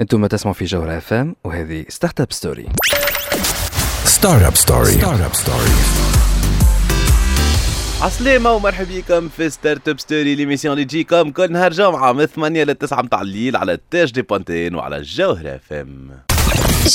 [0.00, 2.66] أنتم تسمعوا في جوهرة اف ام وهذه Startup Story
[4.04, 5.70] Startup Story Startup Story
[8.02, 12.74] عسلامة ومرحبا بكم في Startup Story l'émission اللي تجيكم كل نهار جمعة من 8 ل
[12.74, 16.10] 9 متاع الليل على التاج دي بونتين وعلى الجوهرة اف ام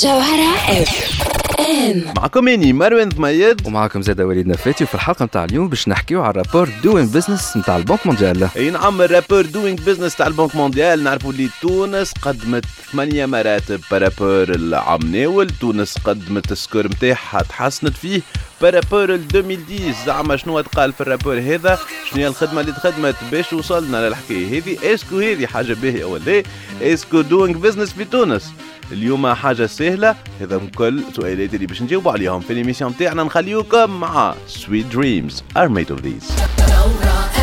[0.02, 1.29] جوهرة اف
[1.60, 2.04] إم.
[2.16, 6.30] معكم اني مروان ثميد ومعكم زاد وليد نفاتي وفي الحلقة نتاع اليوم باش نحكيو على
[6.30, 8.48] ال rapport Doing Business نتاع ال banque mondiale.
[8.56, 11.04] أي نعم ال rapport Doing Business تاع ال Banque mondiale.
[11.04, 17.42] نعرفوا اللي تونس قدمت ثمانية مراتب par rapport العام ناول تونس قدمت ال score نتاعها
[17.42, 18.20] تحسنت فيه
[18.62, 21.78] par rapport ال 2010 زعما شنو تقال في ال rapport هذا؟
[22.10, 24.94] شنو هي الخدمة اللي تخدمت؟ باش وصلنا للحكاية هذه.
[24.94, 26.42] est-ce que هذه حاجة باهية ولا
[26.82, 28.52] est-ce que doing business في تونس؟
[28.92, 30.16] اليوم حاجة سهلة.
[30.40, 31.02] هذا كل
[31.50, 35.42] سؤالات اللي باش نجاوب عليهم في ال émission نتاعنا نخليوكم مع Sweet Dreams.
[35.56, 37.39] Are made of these.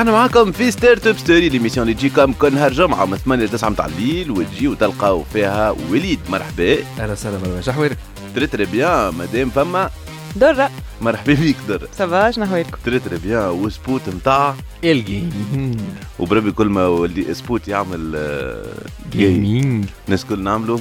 [0.00, 3.48] رجعنا معاكم في ستارت أب ستوري ليميسيون اللي تجيكم كل نهار جمعة من 8 ل
[3.48, 6.18] 9 متاع الليل وتجيو تلقاو فيها وليد.
[6.28, 6.76] مرحبا.
[6.98, 7.96] أهلا وسهلا مروان شحويرك
[8.34, 9.90] تري تري بيان مادام فما.
[10.36, 10.70] درة.
[11.00, 15.80] مرحبا بيك در سافا شنو أحوالكم؟ تري تري بيان وسبوت نتاع الجيمنج
[16.18, 18.66] وبربي كل ما ولي سبوت يعمل آه،
[19.12, 20.78] جيمنج الناس كل نعملوا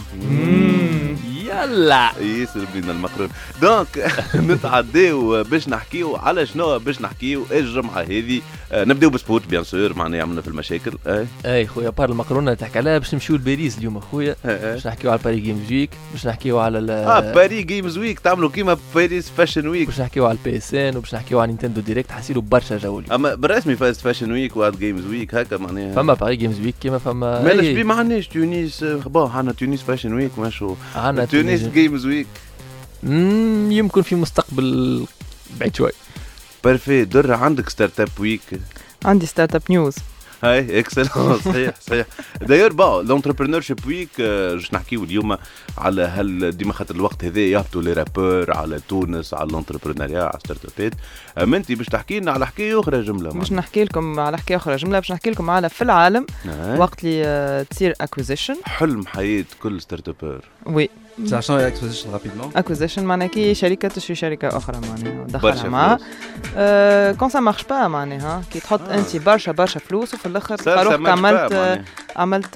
[1.63, 3.29] يلا ياسر بينا المقرون
[3.61, 4.11] دونك
[4.63, 8.41] نتعداو باش نحكيو على شنو باش نحكيو الجمعة هذه.
[8.71, 10.91] آه، نبداو بسبوت بيان سور معناها عملنا في المشاكل.
[11.07, 14.73] اي اي خويا بار المقرونة تحكي عليها باش نمشيو لباريس اليوم اخويا إيه، إيه.
[14.73, 18.49] باش نحكيو على باري جيمز ويك باش نحكيو على ال آه باري جيمز ويك تعملوا
[18.49, 22.11] كيما باريس فاشن ويك باش نحكيو على البي اس ان وباش نحكيو على نينتندو ديريكت
[22.11, 25.93] حسيلو برشا جو أما بالرسمي فاست فاشن ويك وهاد جيمز ويك هكا معناها.
[25.95, 28.83] فما باري جيمز ويك كيما فما مالش أي- بي ما عندناش تونس.
[28.83, 32.27] آه، بون عندنا تونس فاشن ويك ماشو عنا تونس تونس جيمز ويك
[33.03, 35.05] مم، يمكن في مستقبل
[35.59, 35.91] بعيد شوي.
[36.63, 38.41] بارفي در عندك ستارت اب ويك
[39.05, 39.95] عندي ستارت اب نيوز
[40.43, 42.05] هاي اكسلون صحيح صحيح.
[42.41, 45.37] داير با لونتربرونور شيب ويك باش نحكيو اليوم
[45.77, 50.79] على هل ديما خاطر الوقت هذا يهبطوا لي رابور على تونس على لونتربرونوريا على ستارت
[50.79, 50.93] ابات
[51.37, 54.75] اما انت باش تحكي لنا على حكاية أخرى جملة باش نحكي لكم على حكاية أخرى
[54.75, 56.79] جملة باش نحكي لكم على في العالم هاي.
[56.79, 60.89] وقت اللي آه، تصير اكوزيشن حلم حياة كل ستارت ابر وي.
[61.29, 65.97] تاع شنو هي اكسبوزيشن رابيدمون اكوزيشن معناها كي شركه تشري شركه أخرى معناها دخلها.
[66.57, 68.89] آه كون سا مارش با معناها كي تحط.
[68.89, 71.81] انت برشا برشا فلوس وفي الآخر تلقى روحك عملت.
[72.15, 72.53] عملت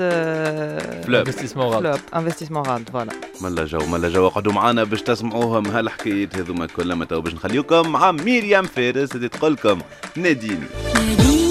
[1.05, 5.67] فلوب انفستيسمون غلط فلوب انفستيسمون غلط فوالا ملا جو ملا جو اقعدوا معانا باش تسمعوهم.
[5.67, 9.79] هالحكايات هذوما كلها تو باش نخليوكم مع ميريام فارس اللي تقول لكم
[10.15, 10.67] ناديني.
[10.93, 11.42] تلاقيني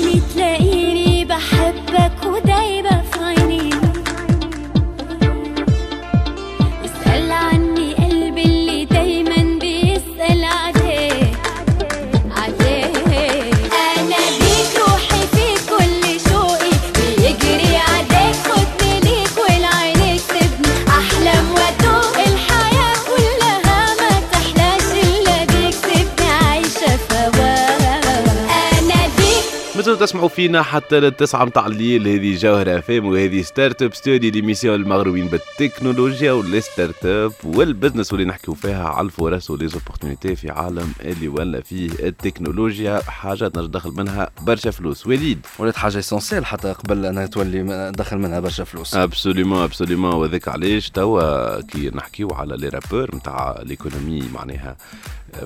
[30.03, 32.09] تسمعوا فينا حتى للتسعة متاع الليل.
[32.09, 38.55] هذه جوهرة FM وهذه Startup Story l'émission المغرومين بالتكنولوجيا وال startup وال business واللي نحكيو
[38.55, 43.01] فيها على الفرص و les opportunités في عالم اللي ولا فيه التكنولوجيا.
[43.01, 45.07] حاجة تنجم تدخل منها برشا فلوس.
[45.07, 45.47] وليد.
[45.59, 48.95] ولات حاجة essentielle حتى قبل انها تولي دخل منها برشا فلوس.
[48.95, 54.77] absolument absolument وذاك علاش توا كي نحكيو على les rapports نتاع l'économie معناها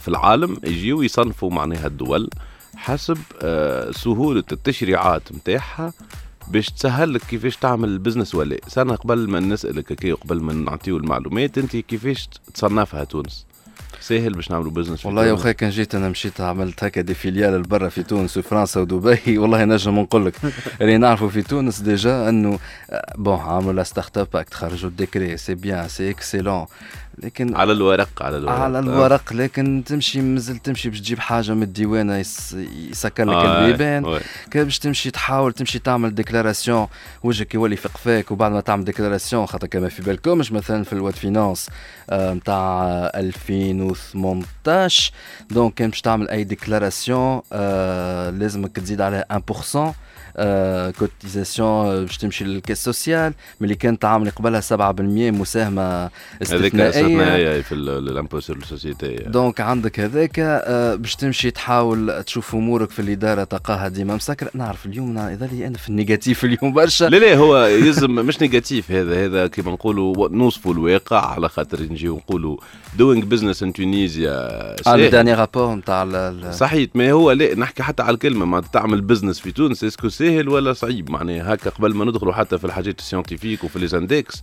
[0.01, 2.31] في العالم يجيو يصنفوا معناها الدول
[2.77, 5.93] حسب آه، سهولة التشريعات نتاعها
[6.49, 10.53] باش تسهل لك كيفاش تعمل ال business ولا سنة قبل ما نسألك هكا قبل ما
[10.53, 13.47] نعطيو المعلومات أنت كيفاش تصنفها تونس؟
[14.01, 17.63] ساهل باش نعملوا business والله يا؟ أخي كان جيت أنا مشيت عملت هكا des filiales
[17.63, 19.39] برا في تونس وفرنسا ودبي.
[19.39, 20.35] والله نجم نقول لك
[20.81, 22.59] اللي نعرفوا في تونس déjà أنه
[22.91, 26.67] آه، bon عملوا la Startup Act خرجوا ال décret c'est bien c'est excellent
[27.23, 28.81] لكن على الورق على الورق على آه.
[28.81, 32.57] الورق لكن تمشي مازال تمشي باش تجيب حاجة من الديوانة يس-
[32.91, 34.21] يسكر لك آه، البيبان.
[34.51, 36.87] كان باش تمشي تحاول تمشي تعمل ديكلاراسيون
[37.23, 41.15] وجهك يولي في قفاك وبعد ما تعمل ديكلاراسيون خاطر كما في بالكمش مثلا في الواد
[41.15, 41.69] فينانس
[42.13, 42.85] نتاع
[43.15, 45.13] 2018
[45.51, 49.95] دونك كان باش تعمل أي ديكلاراسيون آه لازمك تزيد عليها 1% آه
[50.99, 56.11] كوتيزاسيون باش تمشي للكاس سوسيال ملي كانت عامل قبلها 7% مساهمة
[56.43, 56.89] استثنائية.
[56.89, 62.99] استثنائية في الامبو سور السوسيتي دونك عندك هذاك آه، باش تمشي تحاول تشوف أمورك في
[62.99, 64.51] الإدارة تلقاها ديما مسكرة.
[64.55, 67.05] نعرف اليوم يظل لي أنا في النيجاتيف اليوم برشا.
[67.05, 72.17] لا لا هو يلزم مش نيجاتيف هذا هذا كيما نقولوا نوصفوا الواقع على خاطر نجيو
[72.17, 72.57] نقولوا
[72.99, 75.09] دوينغ بزنس ان تونيزيا على.
[75.09, 79.53] داني رابور نتاع صحيح ما هو لا نحكي حتى على الكلمة معناتها تعمل بزنس في
[79.53, 83.79] تونس اسكو ساهل ولا صعيب؟ معناها هكا قبل ما ندخلوا حتى في الحاجات السيونتيفيك وفي
[83.79, 84.43] لي اندكس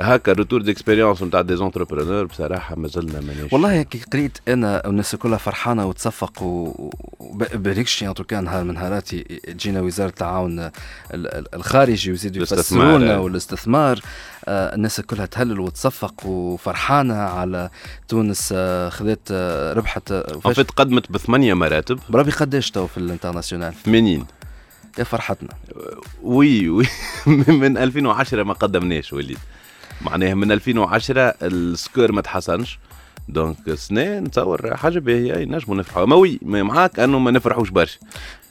[0.00, 5.38] هكا روتور ديكسبيريونس نتاع دي زونتربرونور بصراحة مازلنا ماناش والله كي قريت أنا والناس كلها
[5.38, 10.70] فرحانة وتصفق وبريكشي ان توكا نهار من نهارات ي- تجينا وزارة التعاون ال-
[11.14, 13.20] ال- الخارجي ويزيدوا يفسرونا آه.
[13.20, 14.00] والاستثمار.
[14.44, 17.70] آه، الناس كلها تهلل وتصفق وفرحانة على
[18.08, 19.32] تونس آه، خذت
[19.76, 20.12] ربحت
[20.76, 21.98] قدمت بثمانية مراتب.
[22.08, 24.26] بربي قداش تو في الانترناسيونال 80
[24.98, 25.48] يا فرحتنا.
[26.22, 26.86] وي وي.
[27.62, 29.38] من 2010 ما قدمناش وليد.
[30.00, 32.78] معناها من 2010 السكور ما تحسنش.
[33.28, 36.04] دونك سنة نتصور حاجة باهية نجموا نفرحوا.
[36.06, 37.98] ما وي معاك أنه ما نفرحوش برشا.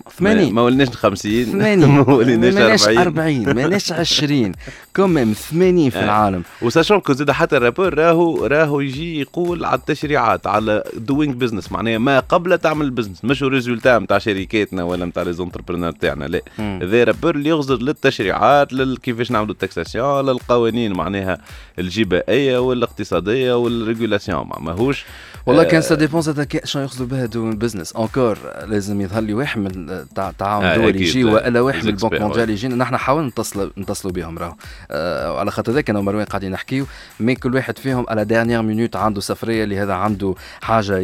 [0.10, 2.04] 80 ما ولناش 50 80 ما
[2.38, 4.52] ماناش 40 40 ماناش 20
[4.96, 6.04] كوميم 80 في آه.
[6.04, 6.44] العالم.
[6.62, 11.98] وساشون كو زاد حتى الرابور راهو راهو يجي يقول على التشريعات على دوينغ بزنس معناها
[11.98, 16.42] ما قبل تعمل البزنس مش ريزولتا نتاع شركاتنا ولا نتاع لي زونتربرونور تاعنا لا.
[16.60, 20.94] هذا رابور اللي يغزر للتشريعات لل- كيفاش نعملوا التاكساسيون للقوانين.
[20.94, 21.38] معناها
[21.80, 25.06] الجبائية والاقتصادية والريغولاسيون ما ماهوش
[25.48, 27.96] والله آه، كان سا ديبون كي- شنو يقصدوا بها دو بزنس.
[27.96, 30.76] انكور لازم يظهر لي واحد من تاع تعاون آه،.
[30.76, 32.76] يجي وألا واحد من البنك مونديال يجينا.
[32.76, 34.56] نحن حاولنا نتصلوا نتصلوا بهم راهو.
[34.92, 36.86] آه على خاطر ذاك أنا ومروان قاعدين نحكيو
[37.20, 40.98] مي كل واحد فيهم على ديرنيير مينوت عنده سفرية اللي هذا عنده حاجة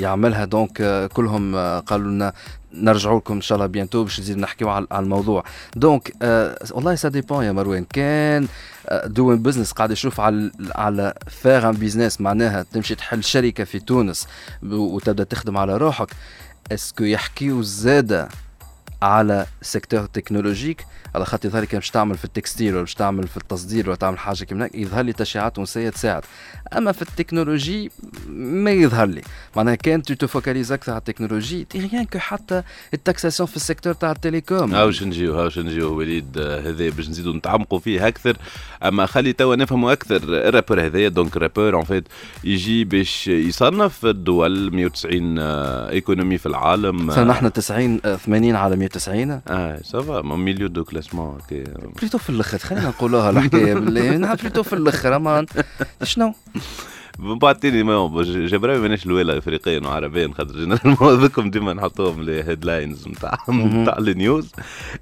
[0.00, 0.44] يعملها.
[0.44, 2.32] دونك آه كلهم آه قالوا لنا
[2.74, 5.44] نرجعوا لكم إن شاء الله بيانتو باش نزيد نحكيو على الموضوع.
[5.76, 7.84] دونك آه والله ça dépend يا مروان.
[7.84, 8.48] كان
[9.04, 14.26] Doing Business قاعد يشوف على على faire un business معناها تمشي تحل شركة في تونس
[14.62, 16.08] وتبدأ تخدم على روحك.
[16.72, 18.28] est-ce que يحكيو زاده
[19.02, 23.28] على secteur technologique على خاطر يظهر لي باش تعمل في ال textile ولا باش تعمل
[23.28, 26.22] في التصدير ولا تعمل حاجة كيما يظهر لي تشريعات تونسيه تساعد.
[26.76, 27.90] أما في التكنولوجي
[28.28, 29.22] ما يظهر لي.
[29.56, 32.62] معناها quand tu تفوكاليز أكثر على ال technologie rien que حتى
[32.94, 34.74] التاكساسيون في السيكتور تاع التليكوم.
[34.74, 38.36] هاوش نجيو هاوش نجيو وليد آه، هذا باش نزيدوا نتعمقوا فيه أكثر.
[38.82, 42.04] أما خلي توا نفهموا أكثر الرابور هذايا دونك الرابور اون فيت
[42.44, 47.10] يجي باش يصنف الدول 190 آه، ايكونومي في العالم.
[47.10, 51.38] نحن 90 آه، 80 على 190 آه سافا مليو دو كلاسمون
[52.00, 55.46] بليتو في الآخر خلينا نقولوها الحكاية بالله بليتو في الآخر اما
[56.02, 56.34] شنو؟
[57.18, 63.38] بعطيني ما جبراوي ماناش الولا افريقيا وعربيا خاطر جنرالمون هذوكم ديما نحطوهم لي هيدلاينز نتاع
[63.50, 64.52] نتاع النيوز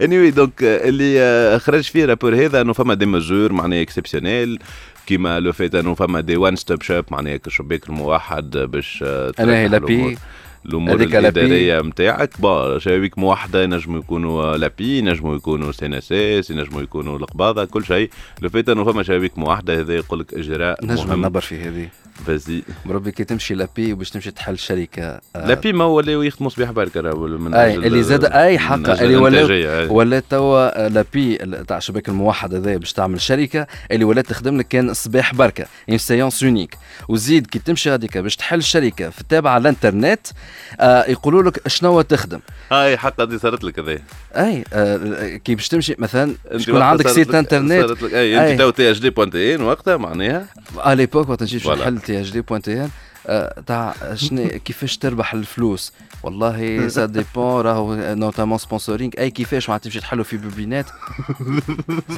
[0.03, 4.63] اني دونك اللي آه، خرج فيه رابور هذا أنه فما دي مزور معناها اكسبسيونيل
[5.07, 9.69] كيما لو فيت أنه فما دي وان ستوب شوب معناها كشباك الموحد باش آه، أنا
[9.69, 10.19] لابي.
[10.67, 11.01] الأمور.
[11.01, 16.83] الإدارية نتاعك با شبابيك موحده ينجموا يكونوا لابي ينجموا يكونوا سي إن إس إس ينجموا
[16.83, 18.11] يكونوا القباضة كل شيء.
[18.43, 21.89] لو فيت انه فما شبابيك موحده هذا يقول لك إجراء نجم نبر في هذه.
[22.27, 22.63] فازي.
[22.87, 26.71] بربي كي تمشي لابي وباش تمشي تحل شركة آه، لا بي ما ولاو يخدموا صباح
[26.71, 27.03] بركه
[27.39, 29.87] من أي اللي زاد أي حق اللي ولاو الإنتاجية، أي.
[29.87, 31.37] ولا توا لابي
[31.69, 35.99] تاع الشباك الموحد هذا باش تعمل شركة اللي ولات تخدم لك كان صباح بركة اون
[35.99, 36.75] سيونس يونيك
[37.09, 40.27] وزيد كي تمشي هذيك باش تحل شركة في تابعه على الانترنت
[40.81, 42.41] آه يقولوا لك شنو تخدم.
[42.73, 43.99] هاي حق هذه صارت لك هذه
[44.37, 46.35] أي آه كي باش تمشي مثلا
[46.67, 48.53] تكون عندك سيت انترنت صارت لك أي.
[48.53, 50.47] أنت تو تي اش دي بوانت إن وقتها معناها.
[50.79, 51.67] ا ليبوك وقت نجي باش
[52.13, 52.89] فوالا.
[53.29, 55.93] آه، تاع شنو كيفاش تربح الفلوس.
[56.23, 60.87] والله سا ديبون راهو نوتامون سبونسورينغ أي كيفاش معناتها تمشي تحلوا في بوبينات.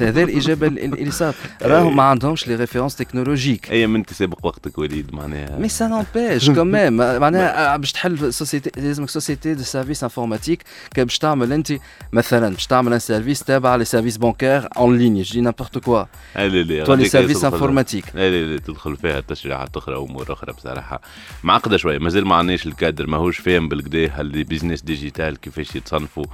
[0.01, 4.45] هذا الاجابه ال- ال- اللي صارت راهو ما عندهمش لي ريفيرونس تكنولوجيك أي من سابق
[4.45, 5.59] وقتك وليد معناها.
[5.59, 10.63] مي سا نومبيش كوميم معناها باش تحل سوسيتي لازمك سوسيتي دو سيرفيس انفورماتيك
[10.95, 11.73] كان باش تعمل أنت
[12.13, 16.03] مثلا باش تعمل ان سيرفيس تابع لي سيرفيس بانكير اون ليني جو دي نابورت كوا
[16.35, 20.53] لا لا لا تولي غاديك service informatique لا لا تدخل فيها تشريعات أخرى أمور أخرى
[20.53, 21.00] بصراحة.
[21.43, 26.25] معقدة شوية مازال ما عندناش الكادر ماهوش فاهم بالكدا ال les business digital كيفاش يتصنفوا.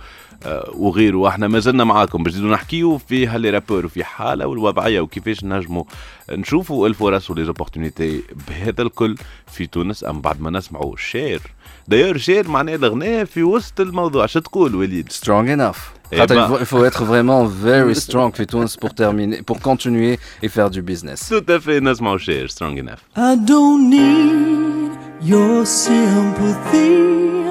[0.45, 1.17] آه وغيره.
[1.17, 2.23] وإحنا مازلنا معاكم.
[2.23, 5.83] باش نزيدوا نحكيو في هال les rapports وفي حالة والوضعية وكيفاش نجموا
[6.31, 9.15] نشوفوا الفرص و les opportunités بهذا الكل
[9.51, 10.03] في تونس.
[10.03, 11.41] ام بعد ما نسمعوا شير.
[11.87, 14.25] d'ailleurs شير معناه الأغنية في وسط الموضوع.
[14.25, 15.77] شو تقول وليد؟ Strong enough.
[16.13, 20.17] Eh il faut- il faut être vraiment very strong في تونس pour terminer pour continuer
[20.43, 21.29] et faire du business.
[21.29, 21.69] Tout à fait.
[21.83, 24.91] نسمعوا شير سترونج انف I don't need
[25.31, 27.46] your sympathy.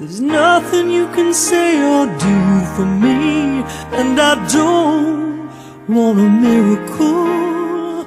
[0.00, 3.60] There's nothing you can say or do for me.
[4.00, 5.46] And I don't
[5.86, 8.06] want a miracle.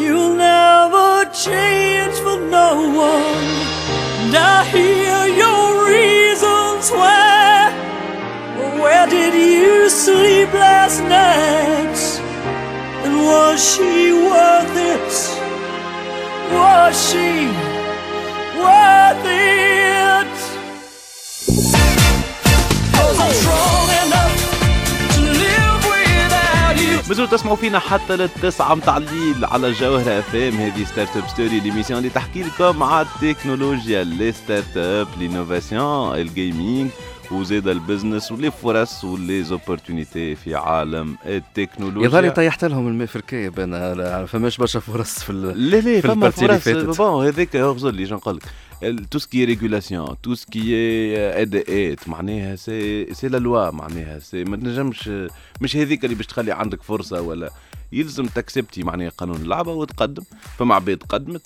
[0.00, 3.48] You'll never change for no one.
[4.22, 7.68] And I hear your reasons why.
[8.80, 12.00] Where did you sleep last night?
[13.04, 15.12] And was she worth it?
[16.50, 17.44] Was she
[18.58, 20.51] worth it?
[27.08, 31.98] مازالوا تسمعوا فينا حتى للتسعة متاع الليل على جوهرة اف ام هذه Startup Story l'émission
[31.98, 36.90] اللي تحكي لكم على التكنولوجيا les startups l'innovation ال gaming
[37.32, 42.06] وزيد البزنس ولي فرص ولي زوبورتونيتي في عالم التكنولوجيا.
[42.06, 45.70] يظهر لي طيحت لهم الماء في الكايب أنا فماش برشا فرص في ال...
[45.70, 46.96] لا لا فما اللي فرص.
[46.96, 48.42] بون هذاك اغزر لي نقول لك
[49.10, 55.10] تو سكي ريغولاسيون تو سكي اداءات معناها سي سي لا لوا معناها سي ما تنجمش
[55.60, 57.50] مش هذيك اللي باش تخلي عندك فرصة ولا.
[57.92, 60.22] يلزم تكسبتي معناها قانون اللعبة وتقدم.
[60.58, 61.42] فما عباد قدمت.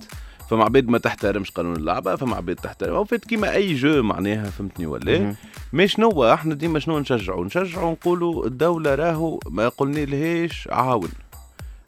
[0.51, 4.51] فما عباد ما تحترمش قانون اللعبة فما عباد تحترم أو فات كيما أي جو معناها
[4.51, 5.35] فهمتني ولا.
[5.73, 11.09] مي شنو إحنا ديما شنو نشجعوا نشجعوا نقولوا الدولة راهو ما قلنا لهاش عاون.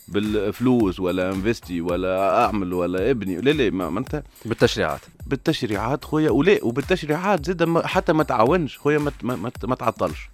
[0.09, 3.41] بالفلوس ولا انفستي ولا أعمل ولا ابني.
[3.41, 5.01] لا لا ما انت بالتشريعات.
[5.27, 10.31] بالتشريعات خويا ولا وبالتشريعات زاد حتى ما تعاونش خويا ما ما, ما تعطلش.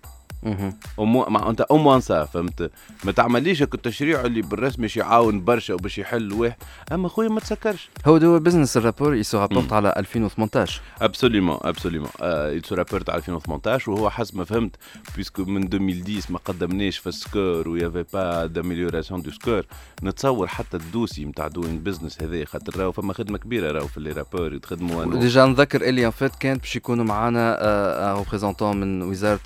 [1.50, 2.70] أنت أو موانسا فهمت؟
[3.04, 6.56] ما تعمليش هك التشريع اللي بالرسم باش يعاون برشا وباش يحل واحد
[6.92, 7.88] أما خويا ما تسكرش.
[8.06, 9.38] هو دو بزنس الرابور يسو.
[9.38, 14.76] رابورت على 2018 ابسوليومون ابسوليومون يتسو رابور تاع 2018 وهو حسب ما فهمت
[15.16, 19.66] بيسكو من 2010 ما قدمناش في السكور ويافي با داميليوراسيون دو سكور
[20.02, 24.12] نتصور حتى الدوسي نتاع دوينغ بزنس هذا خاطر راهو فما خدمة كبيرة راهو في لي
[24.12, 27.58] رابور يتخدموا ديجا نذكر اللي ان فيت كانت باش يكونوا معنا
[28.18, 29.40] ريبريزونتون من وزارة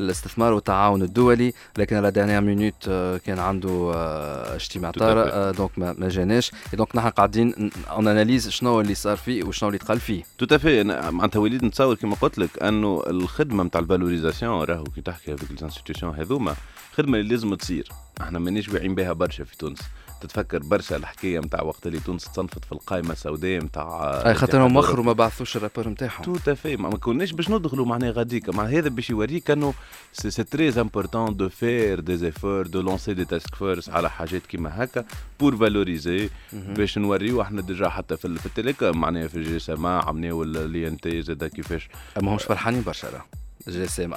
[0.00, 2.84] الاستثمار والتعاون الدولي لكن على دانيير مينوت
[3.26, 5.34] كان عنده آه، اجتماع طارئ fait.
[5.34, 6.52] آه، دونك ما جاناش.
[6.72, 10.22] دونك نحن قاعدين اون اناليز شنو اللي صار فيه وشنو اللي تقال فيه.
[10.38, 15.32] تو تافي معناتها وليد نتصور كما قلت لك أنه الخدمة نتاع الفالوريزاسيون راهو كي تحكي
[15.32, 16.54] هذيك الانستيتيوشن هذوما
[16.94, 17.88] خدمة اللي لازم تصير.
[18.20, 19.78] إحنا مانيش واعيين بها برشا في تونس.
[20.20, 25.04] تتفكر برشا الحكاية نتاع وقت اللي تونس تصنفت في القائمه السوداء نتاع أي خاطرهم مخروا
[25.04, 28.54] ما بعثوش الرابور نتاعهم تو تافي ما كناش باش ندخلوا معناها غاديك.
[28.54, 29.74] مع هذا باش يوريك انه
[30.12, 34.84] سي تري امبورتون دو فير دي زيفور دو لونسي دي تاسك فورس على حاجات كيما
[34.84, 35.04] هكا
[35.40, 39.00] pour valoriser باش نوريو إحنا déjà حتى في, في ال télécom.
[39.00, 41.88] معناها في ال GSMA عملناو ال INT زاد كيفاش.
[42.22, 43.22] ماهمش فرحانين برشا
[43.68, 44.08] je sais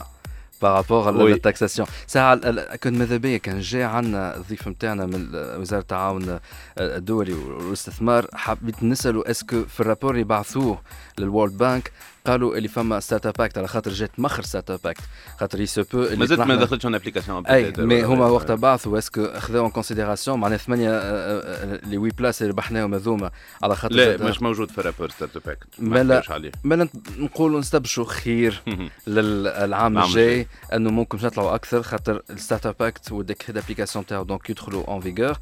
[1.24, 1.32] oui.
[1.34, 1.88] لل taxation
[2.46, 6.40] ال- كنت ماذا بيا كان جاي عندنا الضيف نتاعنا من وزارة التعاون
[6.80, 10.82] الدولي والأستثمار حبيت نسأله est-ce que في ال rapport اللي بعثوه
[11.20, 11.92] لل World Bank
[12.30, 15.02] قالوا اللي فما Startup Act على خاطر جات مخر Startup Act
[15.40, 19.26] خاطر يسو بو مازلت ما دخلتش en application أي mais هما وقتها بعثوا est-ce que
[19.26, 20.90] اخذوا en considération معناها ثمانية
[21.84, 23.32] les huit places اللي ربحناهم هذوما
[23.64, 26.24] على خاطر لا مش موجود في Startup Act ما لا.
[26.30, 26.52] عليه.
[26.64, 28.62] ما نقولوا نستبشروا خير
[29.08, 34.50] للعام الجاي إنه ممكن نطلعوا أكثر خاطر ال Startup Act وال décret d'application تاعو donc
[34.50, 35.38] يدخلوا en vigueur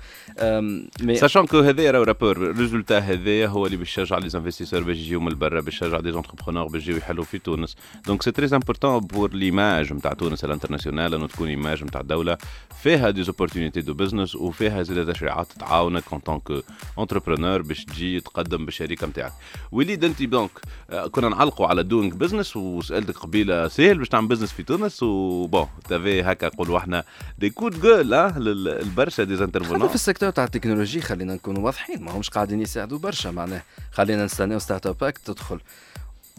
[1.15, 4.97] sachant que هذا راهو rapport ال résultat هذايا هو اللي باش يشجع les investisseurs باش
[4.97, 7.75] يجيو من برا باش يشجع des entrepreneurs باش يجيو يحلوا في تونس.
[8.07, 12.37] donc c'est très important pour l'image نتاع تونس ال international إنه تكون image نتاع دولة
[12.83, 16.63] فيها des opportunités de business وفيها زاد تشريعات تعاونك en tant
[16.99, 19.33] qu'entrepreneur باش تجي تقدم بالشركة نتاعك
[19.71, 20.51] وليد انت donc
[20.89, 25.19] آه، كنا نعلقوا على Doing Business وسألتك قبيلة سهل باش تعمل business في تونس و
[25.19, 27.03] bon تافي هكا نقولوا إحنا
[27.39, 32.03] des codes jaunes آه للبرشا des intervenants في ال secteur تاع التكنولوجي خلينا نكونوا واضحين
[32.03, 33.61] ما همش قاعدين يساعدوا برشا معناه.
[33.91, 35.59] خلينا نستناو Startup Act تدخل.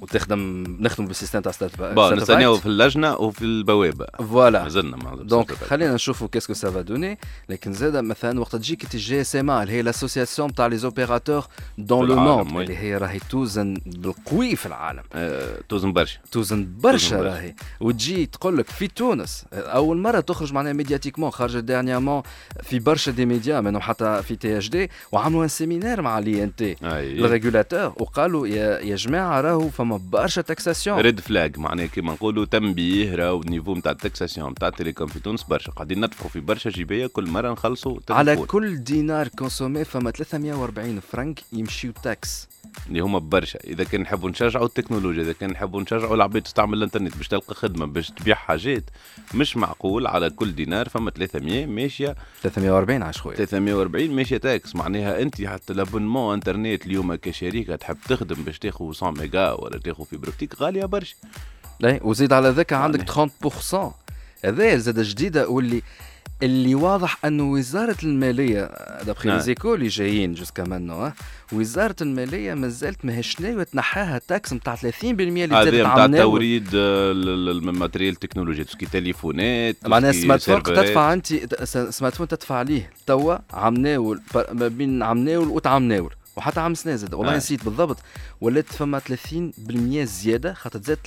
[0.03, 4.07] وتخدم نخدم بال système تاع startup bon نستناو في اللجنة وفي البوابة.
[4.19, 4.63] voilà.
[4.63, 7.19] مازلنا ما donc خلينا نشوفوا qu'est-ce que ça va donner.
[7.49, 11.47] لكن زاد مثلا وقت تجيك تجي اس ام اللي هي l'association تاع les opérateurs
[11.79, 12.61] dans le monde.
[12.61, 15.03] اللي هي راهي توزن بالقوي في العالم.
[15.15, 16.19] آه، توزن برشا.
[16.33, 17.23] توزن برشا.
[17.23, 17.55] راهي.
[17.81, 22.23] وتجي تقول لك في تونس أول مرة تخرج معناها médiatiquement خرجت dernièrement
[22.63, 27.93] في برشا des médias منهم حتى في THD وعملوا un séminaire مع l'INT ال régulateur
[27.97, 33.41] وقالوا يا يا جماعة راهو فما برشا taxation red flag معناها كيما نقولوا تنبيه راهو
[33.41, 35.73] ال niveau نتاع ال taxation نتاع ال télécom في تونس برشا.
[35.73, 38.37] قاعدين ندفعوا في برشا جيبية كل مرة نخلصوا على.
[38.37, 42.49] كل دينار consommé فما 340 فرنك يمشيو taxes
[42.89, 43.59] اللي هما برشا.
[43.65, 47.87] إذا كان نحبوا نشجعوا التكنولوجيا إذا كان نحبوا نشجعوا العباد تستعمل الإنترنت باش تلقى خدمة
[47.87, 48.85] باش تبيع حاجات
[49.35, 53.37] مش معقول على كل دينار فما 300 ماشية 340 عاش خويا.
[53.37, 54.77] 340 ماشية taxes.
[54.77, 60.05] معناها أنت حتى l'abonnement إنترنت اليوم كشركه تحب تخدم باش تاخذ 100 ميجا ولا تاخذ
[60.05, 61.17] fibre optique غالية برشا.
[61.83, 63.31] وزيد على ذاك عندك يعني.
[63.73, 63.95] 30%
[64.45, 65.83] هذا زاد جديدة واللي
[66.43, 68.71] اللي واضح أنه وزارة المالية
[69.07, 69.37] d'après نعم.
[69.37, 71.13] les échos اللي جايين jusqu'à maintenant
[71.53, 77.29] وزارة المالية مازالت ماهيش ناوية تنحاها taxe نتاع 30% اللي زادت نتاع توريد آه، ال-
[77.29, 80.63] ال- ال matériel التكنولوجيا tout ce qui تليفونات معناها smartphone.
[80.63, 81.27] تدفع أنت
[81.65, 84.21] smartphone تدفع عليه توا عم ناول
[84.53, 87.37] ما بين عم ناول وتعم ناول وحتى عام سنة زاد والله آه.
[87.37, 87.97] نسيت بالضبط
[88.41, 89.03] ولات فما 30%
[90.03, 90.99] زيادة خاطر زاد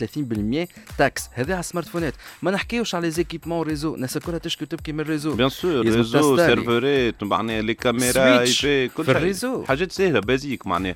[0.68, 4.66] 30% taxe هذا على السمارت فونات ما نحكيوش على les équipements réseau الناس كلها تشكي
[4.66, 6.38] تبكي من ال réseau bien sûr réseau.
[6.38, 8.90] سيرفرات معناها les caméras في.
[9.00, 9.64] ال réseau.
[9.64, 10.96] حاجات سهلة basiques معناها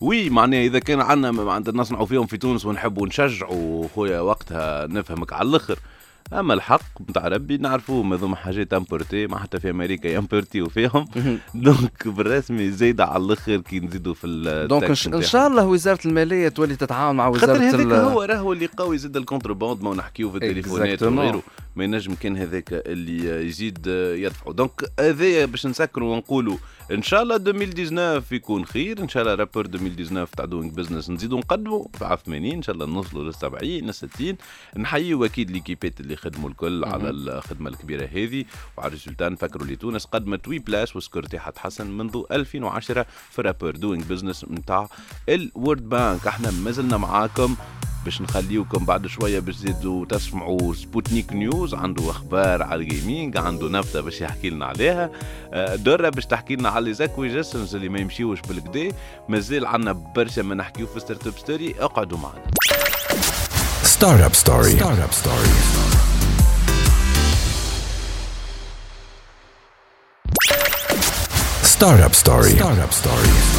[0.00, 5.32] oui معناها إذا كان عندنا عندنا نصنعوا فيهم في تونس ونحبوا نشجعوا خويا وقتها نفهمك
[5.32, 5.78] على الآخر
[6.32, 11.08] أما الحق نتاع ربي نعرفوه هذوما حاجات importées ما حتى في أمريكا يمبورتيو فيهم
[11.54, 15.22] donc بالرسمي زايدة على الأخر كي نزيدوا في donc إن.
[15.22, 18.98] شاء الله وزارة المالية تولي تتعاون مع خاطر وزارة هذاك ال- هو راهو اللي قوي
[18.98, 21.02] زاد ال contrebande ما نحكيو في التليفونات.
[21.18, 21.42] وغيره
[21.78, 26.56] ما ينجم كان هذاك اللي يزيد يدفعوا donc هذايا باش نسكروا ونقولوا
[26.92, 31.38] إن شاء الله 2019 يكون خير إن شاء الله rapport 2019 تاع Doing Business نزيدوا
[31.38, 34.36] نقدموا في عام 80 إن شاء الله نوصلوا لل 70 لل 60
[34.76, 38.44] نحيوا أكيد ليكيبات اللي خدموا الكل على الخدمة الكبيرة هذه.
[38.76, 43.06] وعلى ال résultat نفكروا اللي تونس قدمت huit places و score تاعها تحسن منذ 2010
[43.30, 44.88] في rapport Doing Business نتاع
[45.28, 47.56] ال World Bank أحنا مازلنا معاكم
[48.08, 53.68] باش نخليوكم بعد شوية باش تزيدوا تسمعوا Sputnik News عنده أخبار على ال gaming عنده
[53.68, 55.10] نبتة باش يحكي لنا عليها
[55.52, 58.96] آه، دره باش تحكي لنا على acquisitions اللي ما يمشيوش بالكدا
[59.28, 62.42] مازال عندنا برشا ما نحكيو في Startup Story اقعدوا معنا
[63.98, 64.72] Startup Story.
[64.82, 65.50] Startup Story.
[71.74, 72.52] Startup Story.
[72.56, 73.57] Startup Story.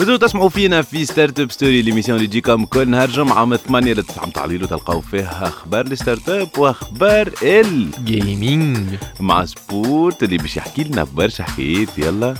[0.00, 4.02] مازالوا تسمعوا فينا في Startup Story؟ l'émission اللي تجيكم كل نهار جمعة من 8 ل
[4.02, 10.56] 9 متاع الليل وتلقاو فيها أخبار ال startup وأخبار ال gaming مع سبوت اللي باش
[10.56, 12.34] يحكي لنا برشا حكايات يلا.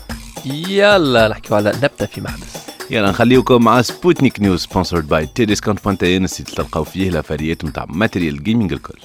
[0.46, 2.57] يلا نحكيو على نبته في محبس.
[2.90, 7.64] يلا نخليوكم مع Sputnik News sponsored by Tdiscount point TN ال site تلقاو فيه لافاريات
[7.64, 8.99] نتاع matériel gaming الكل.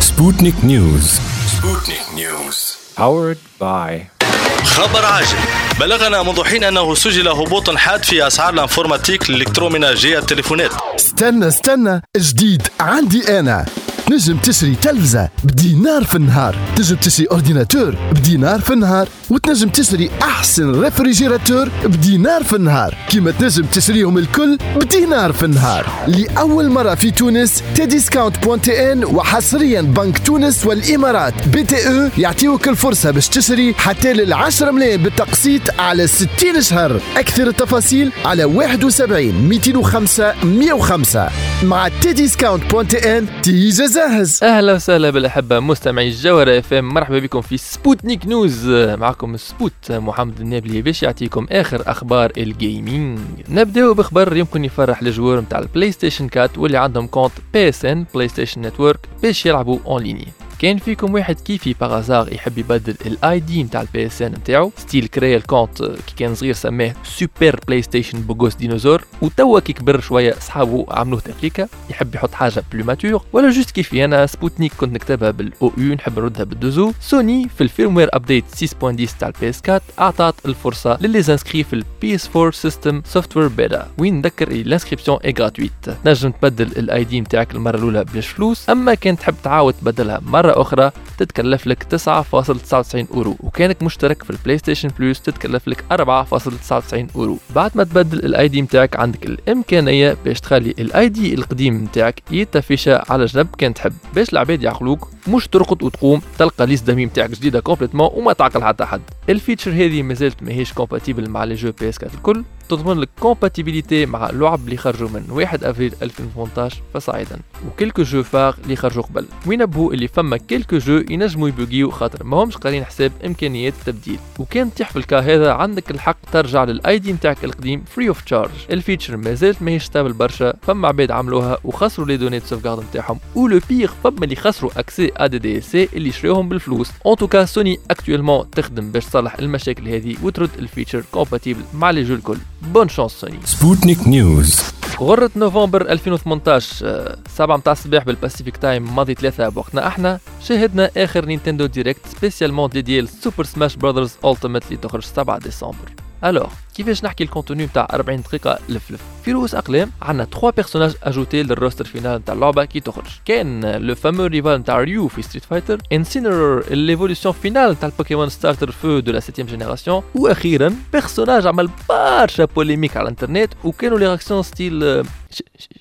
[0.00, 1.06] Sputnik News.
[1.54, 2.56] Sputnik News.
[2.98, 4.19] Powered by
[4.64, 5.38] خبر عاجل.
[5.80, 10.70] بلغنا منذ حين أنه سجل هبوط حاد في أسعار ال informatique ال électroménager التليفونات.
[10.96, 12.02] استنى استنى.
[12.16, 12.68] جديد.
[12.80, 13.66] عندي أنا.
[14.10, 16.56] نجم تشري تلفزة بدينار في النهار.
[16.76, 19.08] تنجم تشري ordinateur بدينار في النهار.
[19.30, 22.94] وتنجم تشري أحسن réfrigérateur بدينار في النهار.
[23.08, 25.86] كيما تنجم تشريهم الكل بدينار في النهار.
[26.08, 31.48] لأول مرة في تونس Tdiscount point TN وحصريا بنك تونس والإمارات.
[31.48, 36.28] BTE يعطيوك الفرصة باش تشتري حتى للعشرة ملايين بالتقسيط على 60
[36.60, 37.00] شهر.
[37.16, 41.28] أكثر التفاصيل على 71 205 105
[41.64, 47.56] مع Tdiscount point TN تيجا جاهز أهلا وسهلا بالأحبة مستمعي الجوهرة FM مرحبا بكم في
[47.56, 54.64] Sputnik News معكم سبوت محمد النابلي باش يعطيكم آخر أخبار ال gaming نبداو بخبر يمكن
[54.64, 59.78] يفرح ال joueurs نتاع ال PlayStation 4 واللي عندهم compte PSN PlayStation Network باش يلعبوا
[59.86, 60.28] en ligne
[60.60, 65.06] كان فيكم واحد كيفي par hasard يحب يبدل ال ID نتاع ال PSN نتاعو؟ style
[65.06, 70.00] créa ال compte كي كان صغير سماه super PlayStation beau gosse dinosaure وتوا كي كبر
[70.00, 74.04] شوية صحابه عملوه تفليكا يحب يحط حاجة plus mature ولا juste كيفي.
[74.04, 76.92] أنا سبوتنيك كنت نكتبها بال O U نحب نردها بال deux O.
[77.00, 78.74] سوني في ال firmware update 6.10
[79.20, 84.14] تاع ال PS4 اعطت الفرصة ل les inscrits في ال PS4 system software beta وين
[84.18, 85.72] نذكر ال inscription est gratuite
[86.04, 90.49] تنجم تبدل ال ID نتاعك المرة الأولى بلاش فلوس أما كان تحب تعاود تبدلها مرة
[90.50, 97.38] أخرى تتكلف لك 9.99 أورو وكأنك مشترك في ال PlayStation Plus تتكلف لك 4.99 أورو.
[97.54, 103.04] بعد ما تبدل ال ID نتاعك عندك الإمكانية باش تخلي ال ID القديم نتاعك يتفيشا
[103.12, 103.92] على جنب كان تحب.
[104.14, 108.84] باش العباد يعقلوك مش ترقد وتقوم تلقى liste d'amis نتاعك جديدة complètement وما تعقل حتى
[108.84, 109.00] حد.
[109.28, 114.30] ال feature هذه مازالت ماهيش compatible مع les jeux PS4 الكل تضمن لك compatibilité مع
[114.30, 119.26] اللعب اللي خرجوا من 1 أفريل 2018 فصاعدا و quelques jeux rares اللي خرجوا قبل.
[119.46, 124.74] وينبهوا اللي فما quelques jeux ينجموا يبوغيو خاطر ما همش قارين حساب إمكانيات التبديل وكان
[124.74, 128.50] تطيح في ال cas هذا عندك الحق ترجع لل ID نتاعك القديم free of charge
[128.70, 133.18] ال feature مازالت ماهيش stable برشا فما عباد عملوها وخسروا les données sauvegarde نتاعهم.
[133.34, 136.90] و le pire فما اللي خسروا accès à des DLC اللي شريوهم بالفلوس.
[137.06, 141.90] en tout cas Sony actuellement تخدم باش تصلح المشاكل هذه وترد ال feature compatible مع
[141.90, 142.36] les jeux الكل.
[142.62, 144.60] bonne chance Sony Sputnik News
[145.00, 150.90] غرة نوفمبر 2018 آه، سبعة متاع الصباح بال Pacific Time ماضي ثلاثة بوقتنا أحنا شاهدنا
[150.96, 155.94] آخر Nintendo Direct spécialement dédié à Super Smash Brothers Ultimate اللي تخرج 7 ديسمبر.
[156.24, 160.94] alors كيفاش نحكي ال contenu نتاع 40 دقيقة لفلف في رؤوس اقلام عندنا 3 personnages
[161.02, 165.22] ajoutés لل roster final نتاع اللعبة كي تخرج Ken le fameux rival نتاع Ryu في
[165.22, 170.74] Street Fighter Incineroar l'évolution finale نتاع ال Pokémon starter feu de la 7 génération وأخيرا
[170.92, 175.04] personnage عمل برشا polémique على الانترنت وكانوا لي style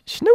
[0.05, 0.29] شنو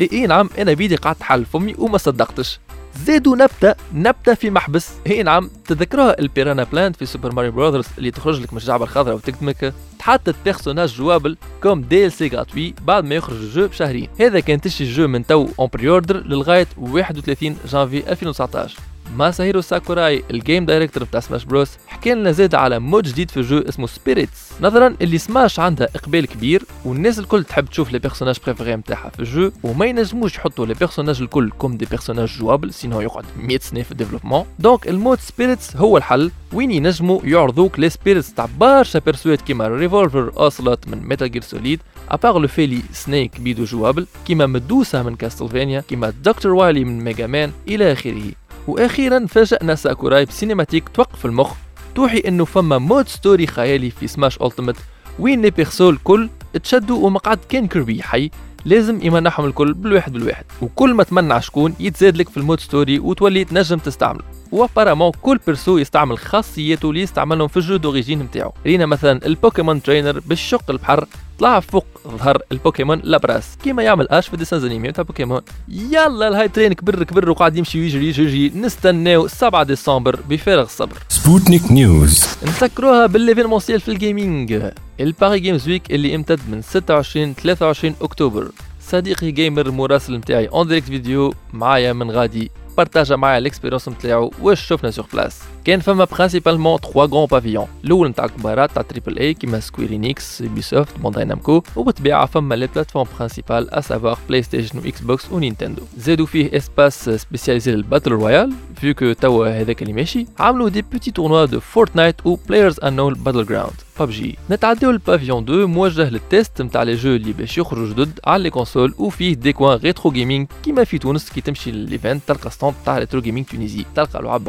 [0.00, 2.60] اي اي نعم أنا بيدي قعدت حل فمي وما صدقتش
[3.04, 4.90] زادوا نبتة نبتة في محبس.
[5.06, 8.84] هي نعم تذكروها ال Piranha Plant في Super Mario Brothers اللي تخرج لك من الجعبة
[8.84, 14.08] الخضراء وتكتمك تحطت personnage jouable comme DLC gratuit بعد ما يخرج ال jeu بشهرين.
[14.20, 18.78] هذا كان تشري ال jeu من توا en pre-order للغاية 31 جانفي 2019
[19.16, 23.36] ماساهيرو ساكوراي ال game director بتاع Smash Bros حكى لنا زاد على mode جديد في
[23.36, 27.98] ال jeu اسمه Spirits نظرا اللي سماش عندها إقبال كبير والناس الكل تحب تشوف les
[27.98, 32.28] personnages préférés نتاعها في ال jeu وما ينجموش يحطوا les personnages الكل comme des personnages
[32.38, 36.70] jouables sinon يقعد 100 سنة في ال développement donc ال mode Spirits هو الحل وين
[36.70, 42.16] ينجموا يعرضوك les spirits تاع برشا persos كيما Revolver Ocelot من Metal Gear Solid à
[42.16, 47.26] part le vieux Snake بيدو jouable كيما Medusa من Castlevania كيما Doctor Wily من Mega
[47.26, 48.22] Man إلى آخره.
[48.68, 51.52] وأخيرا فاجأنا ساكوراي ب cinématique توقف المخ.
[51.94, 54.76] توحي إنه فما mode story خيالي في Smash Ultimate.
[55.18, 56.28] وين les persos الكل
[56.62, 58.30] تشدوا ومقعد كان Kirby حي.
[58.64, 60.44] لازم يمنعهم الكل بالواحد بالواحد.
[60.62, 65.12] وكل ما تمنع شكون يتزاد لك في ال mode story وتولي تنجم تستعمله و apparemment
[65.22, 69.82] كل perso يستعمل خاصيته اللي يستعملهم في ال jeu d'origine نتاعو رينا مثلا ال Pokémon
[69.82, 71.06] trainer بالشق البحر.
[71.38, 73.56] طلع فوق ظهر البوكيمون Lapras.
[73.64, 75.40] كيما يعمل Ash في dessin animé تاع بوكيمون.
[75.68, 80.96] يلا ال hype train كبر كبر وقاعد يمشي ويجري يجري نستناو 7 ديسمبر بفارغ الصبر.
[81.08, 82.26] Sputnik News.
[82.42, 84.70] نسكروها بالليفينمونسيال في الجيمنج
[85.00, 88.48] الباري جيمز ويك اللي امتد من 26 23 أكتوبر.
[88.80, 92.50] صديقي gamer مراسل نتاعي en direct فيديو معايا من غادي.
[92.76, 97.66] partagea معايا ال expérience نتاعو واش شفنا sur place كان فما principalement 3 grands pavillons
[97.84, 102.66] الأول نتاع الكبارات تاع triple A كيما Square Enix Ubisoft Bandai Namco وبالطبيعه فما les
[102.66, 108.10] plateformes principales à savoir PlayStation و Xbox و Nintendo زادوا فيه espace spécialisé لل battle
[108.10, 113.14] royale vu que توا هذاك اللي ماشي عملوا des petits tournois de Fortnite و PlayerUnknown's
[113.14, 118.04] Battlegrounds PUBG نتعداو ال pavillon 2 موجه لل test نتاع les jeux اللي باش يخرجوا
[118.04, 121.85] جدد على les consoles وفيه des coins retro gaming كيما في تونس كي تمشي لل
[121.85, 124.44] event تلقى stand تاع retro gaming تونيزي تلقى لعب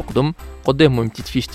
[0.68, 1.46] قدامها une petite fiche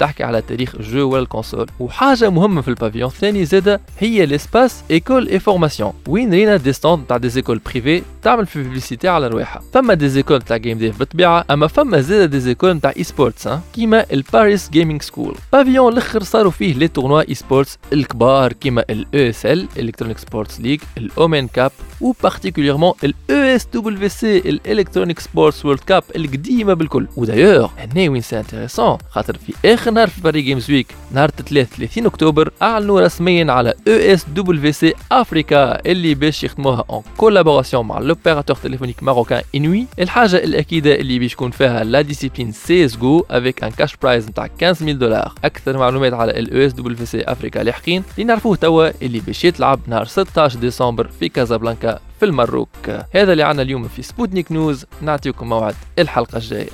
[0.00, 3.80] تحكي على تاريخ ال jeu ولا ال console وحاجة مهمة في ال pavillon الثاني زادة
[3.98, 8.62] هي l'espace école et formation وين رينا des stands تاع des écoles privées تعمل في
[8.62, 12.80] publicité على رواحها فما des écoles تاع game dev بالطبيعة أما فما زادة des écoles
[12.80, 18.52] تاع e-sports كيما ال Paris Gaming School pavillon الأخر صاروا فيه les tournois e-sports الكبار
[18.52, 25.18] كيما ال ESL Electronic Sports League ال Omen Cup و particulièrement ال ESWC ال Electronic
[25.20, 27.06] Sports World Cup القديمة بالكل.
[27.16, 31.30] ودايوغ هنا وين c'est intéressant خاطر في آخر آخر نهار في Paris Games Week نهار
[31.30, 39.02] 33 أكتوبر أعلنوا رسميا على ESWC Africa اللي باش يخدموها en collaboration مع l'opérateur téléphonique
[39.02, 44.28] marocain Inwi الحاجة الأكيدة اللي باش يكون فيها la discipline CS:GO avec un cash prize
[44.28, 45.32] نتاع 15000 دولار.
[45.44, 50.58] أكثر معلومات على ال ESWC Africa لاحقين اللي نعرفوه توا اللي باش يتلعب نهار 16
[50.58, 52.90] ديسمبر في كازابلانكا في المروك.
[53.14, 56.70] هذا اللي عنا اليوم في Sputnik News نعطيكم موعد الحلقة الجاية.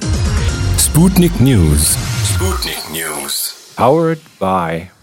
[0.77, 1.97] Sputnik News
[2.41, 5.01] Sputnik News powered by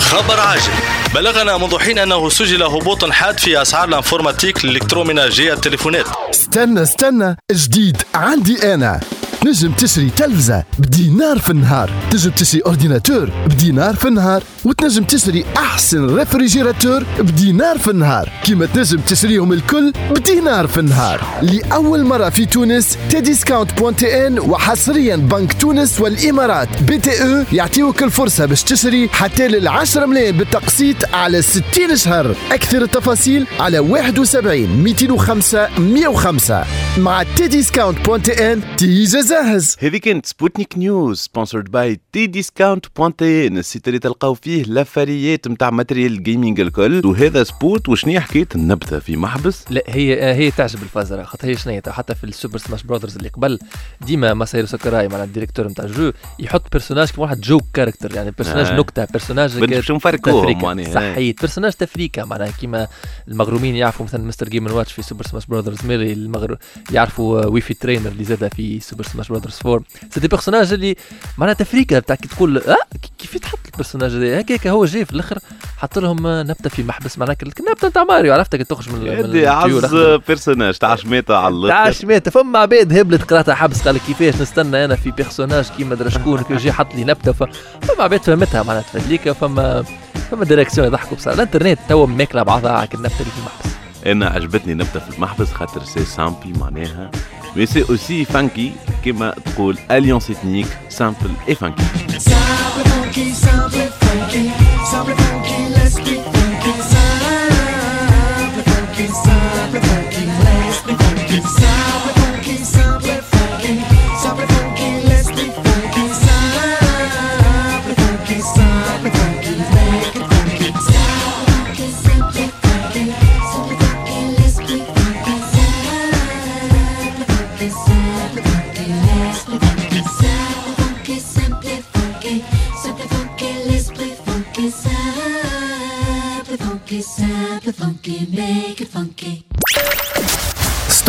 [0.00, 0.72] خبر عاجل.
[1.14, 6.06] بلغنا منذ حين أنه سجل هبوط حاد في أسعار ال informatique ال électroménager التليفونات.
[6.30, 7.36] استنى استنى.
[7.52, 8.02] جديد.
[8.14, 9.00] عندي أنا.
[9.44, 11.90] تنجم تشري تلفزة بدينار في النهار.
[12.10, 14.42] تنجم تشري ordinateur بدينار في النهار.
[14.64, 18.32] وتنجم تشتري أحسن réfrigérateur بدينار في النهار.
[18.44, 21.20] كيما تنجم تشريهم الكل بدينار في النهار.
[21.42, 26.82] لأول مرة في تونس Tdiscount point tn وحصريا بنك تونس والإمارات.
[26.82, 32.34] BTE يعطيوك الفرصة باش تشتري حتى لل 10 ملايين بالتقسيط على 60 شهر.
[32.52, 36.64] أكثر التفاصيل على 71 205 105
[36.98, 39.76] مع Tdiscount point tn déjà جاهز.
[39.80, 44.81] هذه كانت Sputnik News sponsored by Tdiscount point tn ال site اللي تلقاو فيه la
[44.81, 47.06] variété نتاع matériel ال gaming الكل.
[47.06, 49.64] وهذا سبوت وشنو حكايه النبته في محبس.
[49.70, 53.28] لا هي هي تعجب الفازة خاطر هي شنو حتى في ال Super Smash Brothers اللي
[53.28, 53.58] قبل
[54.00, 58.14] ديما ماسايرو ساكوراي مع ال directeur نتاع ال jeu يحط personnage كيما واحد joke character
[58.14, 58.76] يعني personnage آه.
[58.76, 60.62] نكتة personnage باش نفركوهم.
[60.62, 60.94] معناها.
[60.94, 62.88] صحيت personnage تفريكة معناها كيما
[63.28, 64.48] المغرومين يعرفوا مثلا Mr.
[64.48, 66.58] Game & Watch في Super Smash Brothers Melee المغرب
[66.92, 70.96] يعرفوا Wii Fit Trainer اللي زادها في Super Smash Brothers 4 c'est des personnages اللي
[71.38, 72.76] معناها تفريكه بتاع كي تقول آه
[73.18, 75.38] كيف تحط ال personnage هذا؟ هكاك هو جاي في الأخر
[75.78, 80.16] حط لهم نبتة في محبس معناها النبته نتاع ماريو عرفتك تخرج من هذه أخضر.
[80.16, 84.84] personnage تاع شميته على تاع الآخر شماتة فما عباد هبلت قراتها حبس قال كيفاش؟ نستنى
[84.84, 87.42] أنا في personnage كيما درا شكون كي يجي حط لي نبتة ف...
[87.82, 89.84] فما عباد فهمتها معناتها تفدليك فما
[90.30, 91.34] فما des réactions يضحكوا بصراحة.
[91.34, 93.70] الإنترنت توا ماكلة بعضها على النبتة اللي في المحبس.
[94.06, 97.10] أنا عجبتني نبدا في المحبس خاطر c'est simple معناها.
[97.54, 101.82] mais c'est aussi funky, كيما trouvé Alliance Ethnik simple et funky.
[104.00, 105.69] Funky.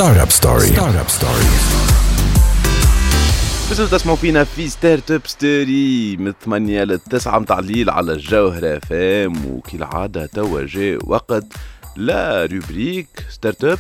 [0.02, 0.70] Startup Story.
[0.74, 1.48] Startup Story.
[3.72, 9.46] بس تسمعوا فينا في Startup Story من 8 ل 9 متاع الليل على الجوهرة فام
[9.46, 11.44] وكي العادة توا جاء وقت
[11.95, 13.80] la rubrique Startup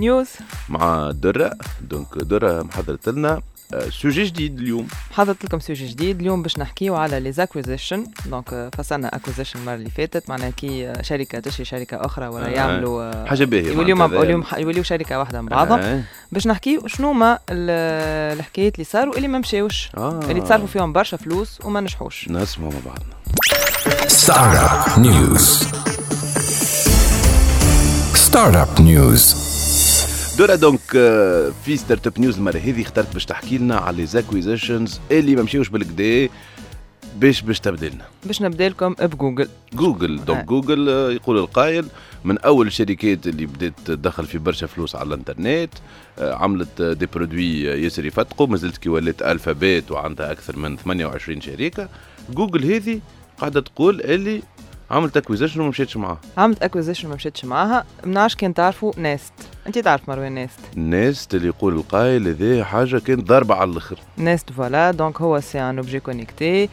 [0.00, 0.28] News
[0.68, 1.52] مع درة.
[1.80, 3.42] donc درة محضرت لنا.
[3.90, 9.16] sujet جديد اليوم حضرت لكم sujet جديد اليوم باش نحكيو على les acquisitions donc فصلنا
[9.16, 12.50] acquisition المرة اللي فاتت معناها كي آه، شركة تشري شركة أخرى ولا آه.
[12.50, 14.18] يعملوا آه، حاجة باهية يوليو معناتها.
[14.24, 16.02] يوليو يوليو شركة واحدة من بعضهم آه.
[16.32, 20.20] باش نحكيو شنو ما ال- الحكايات اللي صاروا اللي ما مشاوش آه.
[20.30, 23.12] اللي تصرفوا فيهم برشا فلوس وما نجحوش نسمع مع بعضنا
[24.22, 25.46] Startup News.
[28.26, 29.41] Startup News.
[30.38, 35.00] درة donc آه، في Startup News المرة هذه اخترت باش تحكي لنا على les acquisitions
[35.10, 36.28] اللي ما مشيوش بالكدا
[37.16, 38.04] باش باش تبدا لنا.
[38.24, 39.48] باش نبدا لكم بجوجل.
[39.74, 40.24] جوجل.
[40.24, 40.42] donc آه.
[40.44, 41.86] جوجل آه، يقول القائل
[42.24, 45.70] من أول الشركات اللي بدات تدخل في برشا فلوس على الإنترنت
[46.18, 51.88] عملت des produits ياسر يفتقوا مازلت كي ولات ألفابيت وعندها أكثر من 28 شركه
[52.30, 53.00] جوجل هذه
[53.38, 54.42] قاعدة تقول اللي
[54.90, 57.84] عملت acquisition وما مشيتش معاه عملت acquisition ما مشيتش معاها.
[58.06, 59.32] منعرفش كان تعرفوا Nest
[59.66, 63.98] أنت تعرف مروان Nest الناس اللي يقول القائل هذه حاجة كانت ضاربه على الأخر.
[64.16, 64.90] Nest voilà.
[64.90, 66.68] donc هو c'est un objet connecté.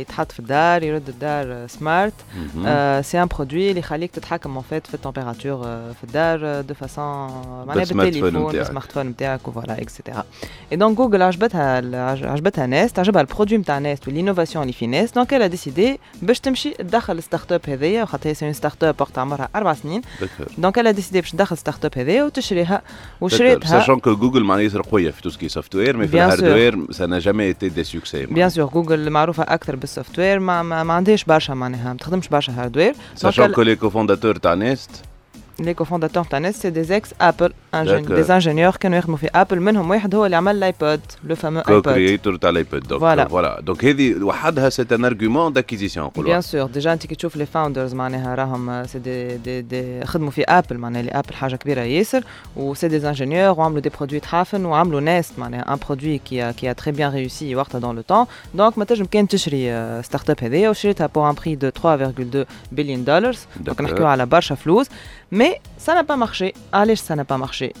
[0.00, 2.12] يتحط في الدار يرد الدار smart
[2.56, 3.02] home.
[3.02, 7.04] c'est un produit اللي يخليك تتحكم en fait في ال température في الدار de façon
[7.04, 8.56] معناها بال smartphone بالتليفون متاعك.
[8.56, 10.24] بال smartphone نتاعك و voilà et cetera
[10.72, 14.62] et donc جوجل عجبتها ال- عج- عجبتها Nest عجبها ال produit نتاع Nest وال innovation
[14.62, 18.34] اللي في Nest donc elle a décidé باش تمشي تدخل ال startup هذيا وخاطر هي
[18.34, 20.46] c'est une startup وقت عمرها أربع سنين دكتور.
[20.58, 22.82] donc elle a décidé باش تدخل startup هذيا وتشريها
[23.20, 26.20] وشريتها sachant que جوجل معناها ياسر قويه في tout ce qui software mais في Bien
[26.20, 26.22] sûr.
[26.32, 30.38] ال hardware ça n'a jamais été des succès bien sûr جوجل معروفة أكثر بال software
[30.38, 34.54] ما, ما, ما عندهاش برشا معناها ما تخدمش برشا hardware sachant que les cofondateurs تاع
[34.54, 35.11] Nest.
[35.60, 38.12] les cofondateurs تاع Nest c'est des ex Apple D'accord.
[38.12, 41.70] des ingénieurs كانوا يخدموا في Apple منهم واحد هو اللي عمل ال iPod le fameux
[41.72, 43.28] iPod créateur تاع ال iPod donc Voilà.
[43.30, 47.46] voilà donc هذه وحدها c'est un argument d'acquisition bien sûr déjà انت كي تشوف les
[47.46, 51.80] founders معناها راهم سي دي دي دي خدموا في Apple معناها لي Apple حاجة كبيره
[51.80, 52.24] ياسر
[52.56, 56.70] و c'est des ingénieurs وعملوا des produits تحافن وعملوا Nest معناها un produit qui qui
[56.70, 60.70] a très bien réussi وقتها dans le temps donc ما تنجم كان تشري startup هذيا
[60.70, 63.82] وشريتها pour un prix de 3.2 بليون دولار donc D'accord.
[63.84, 64.86] نحكيو على برشا فلوس
[65.32, 66.54] mais Mais ça n'a pas marché.
[66.70, 67.74] Allez, ça n'a pas marché.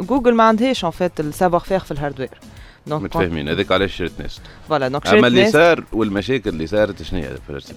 [0.00, 0.46] Google ما
[0.84, 2.38] عندهاش le savoir-faire dans le hardware.
[2.86, 3.48] donc متفاهمين.
[3.48, 7.30] هذاك علاش شريت Nest voilà donc أما اللي صار والمشاكل اللي صارت شنو هي؟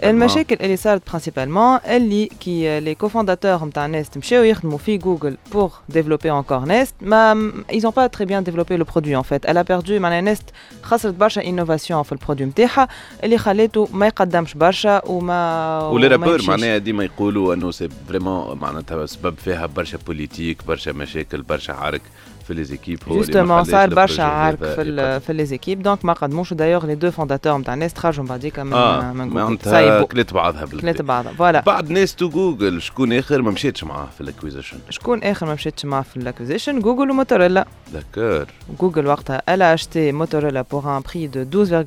[0.03, 5.71] المشاكل اللي صارت principalement اللي كي les cofondateurs نتاع Nest مشاو يخدموا في جوجل pour
[5.89, 9.61] développer encore Nest mais ils ont pas très bien développé le produit en fait elle
[9.61, 10.45] a perdu معناها Nest
[10.83, 12.87] خسرت برشا innovation في ال produit نتاعها
[13.23, 16.41] اللي خليته ما يقدمش برشا وما ولي rapport.
[16.47, 22.01] معناها ديما يقولوا إنه c'est vraiment معناتها سبب فيها برشا politique برشا مشاكل برشا عرك
[22.47, 26.53] في les équipes هو justement صار برشا عرك في في les équipes donc ما قدموش
[26.53, 28.23] d'ailleurs les deux fondateurs نتاع Nest خرجوا
[28.57, 30.65] من آه من معناتها كلات بعضها
[31.01, 35.45] بعضها voilà بعد تو جوجل شكون اخر ما مشيتش معاه في ال acquisition شكون اخر
[35.45, 38.45] ما مشيتش معاه في ال acquisition جوجل وموتوريلا D'accord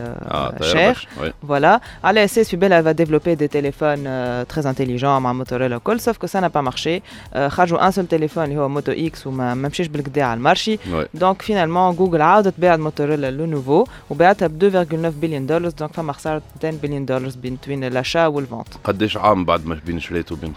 [0.60, 1.08] cher
[1.48, 4.06] voilà على اساس في بالها va développer des téléphones
[4.52, 7.02] très intelligents مع موتوريلا الكل sauf que ça n'a pas marché
[7.48, 10.76] خرجوا un seul téléphone اللي هو Moto X وما ما مشيش بالقدا على ال marché
[11.18, 15.84] donc finalement Google عاودت باعت Motorola ل Lenovo وباعتها ب 2,9 billion dollars.
[15.84, 17.58] Donc فما خسارة 10 billion dollars بين
[18.02, 20.52] l'achat وال vente قداش عام بعد ما بين شريت وبين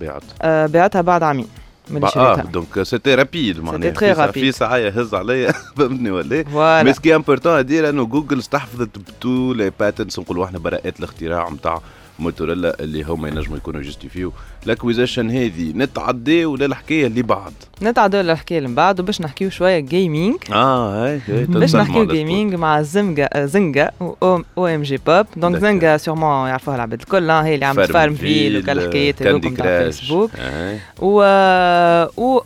[0.00, 1.46] بيعت؟ Euh, باعتها بعد عامين
[1.90, 3.92] من با- آه شريتها donc c'était rapide معناها.
[3.94, 4.54] très في rapide.
[4.54, 6.84] ساعة يهز عليا فهمتني ولا؟ Voilà.
[6.84, 10.44] mais ce qui est important à dire إنه جوجل استحفظت ب tous les patents نقولوا
[10.44, 11.80] إحنا براءات الاختراع نتاع
[12.18, 14.32] موتوريلا اللي هما ينجموا يكونوا justifiaient.
[14.66, 17.52] ال acquisition هذه نتعداو للحكايه اللي بعد؟
[17.82, 23.90] نتعدوا للحكايه اللي بعد وباش نحكيو شوية gaming آه هاي باش نحكيو جيمنج مع Zynga
[24.00, 24.14] و
[24.58, 25.58] OMG Pop donc.
[25.58, 30.30] Zynga sûrement يعرفوها العباد الكل هي اللي عملت FarmVille وكل حكايات Candy هذوكم تاع فيسبوك
[30.36, 30.78] هاي.
[30.98, 31.22] و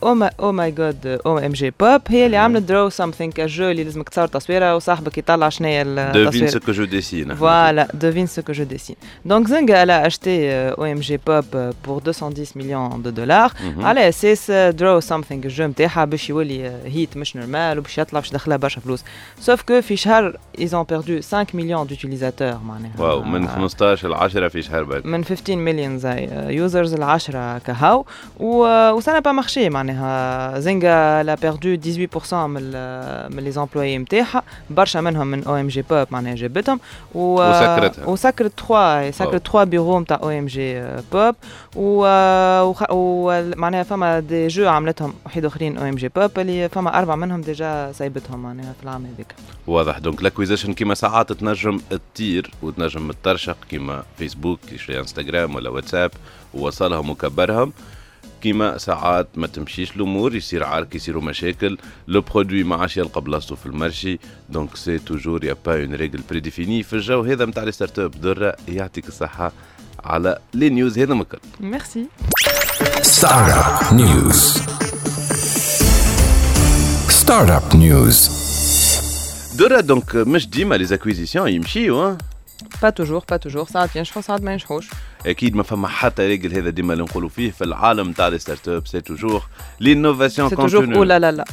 [0.03, 3.85] أو ما أو ماي جاد OMG Pop هي اللي عملت Draw Something ك jeu اللي
[3.85, 8.41] لازمك تصور تصويره وصاحبك يطلع شنو هي devine ce que je dessine Voilà, devine ce
[8.41, 8.97] que je dessine.
[9.31, 13.53] Donc Zynga, elle a acheté euh, OMG Pop euh, pour 210 millions de dollars.
[13.61, 13.85] Mhm.
[13.85, 17.99] على أساس آه، draw something ال jeu نتاعها باش يولي آه، hit مش normal وباش
[17.99, 19.05] يطلع باش يدخلها برشا فلوس.
[19.41, 22.93] Sauf que في شهر ils ont perdu 5 millions d'utilisateurs معناها.
[22.99, 27.16] Wow من آه، 15 ل 10 في شهر بعد من 15 مليون des users ل
[27.16, 28.05] 10 كهو
[28.41, 33.43] و و ça a pas marché معناها Zynga elle a perdu 18% من ال- من
[33.45, 36.81] les employés نتاعها برشا منهم من OMG Pop معناها جابتهم
[37.15, 37.21] و
[37.51, 38.07] وسكرتها.
[38.07, 41.35] وسكرت 3 سكرت 3 bureaux نتاع OMG Pop
[41.77, 47.93] و معناها فما des jeux عملتهم وحيد اخرين OMG Pop اللي فما أربع منهم déjà
[47.93, 49.35] سايبتهم معناها في العام هذاك
[49.67, 56.11] واضح donc ال acquisition كيما ساعات تنجم تطير وتنجم ترشق كيما Facebook Instagram ولا واتساب
[56.55, 57.73] ووصلهم وكبرهم
[58.43, 61.79] كيما ساعات ما تمشيش الأمور يصير عارك يصيروا مشاكل.
[62.09, 65.75] Le produit ما عادش يلقى بلاصتو في ال marché donc c'est toujours y a pas
[65.75, 67.23] une règle prédéfinie في ال jeu.
[67.23, 69.53] هذا نتاع les startups درة يعطيك الصحة
[70.05, 72.07] على les news هذا مكل merci
[73.21, 74.41] Startup News.
[77.23, 78.31] Startup News.
[79.59, 82.19] درة donc مش ديما les acquisitions يمشيو ها
[82.83, 84.89] Pas toujours pas toujours ساعات ينجحوا ساعات ما ينجحوش
[85.27, 89.01] أكيد ما فما حتى règle هذا ديما اللي نقولوا فيه في العالم تاع les startups
[89.01, 89.43] c'est toujours
[89.81, 91.45] l'innovation c'est toujours oh la la la